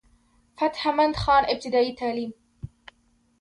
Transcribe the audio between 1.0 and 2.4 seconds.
خان ابتدائي تعليم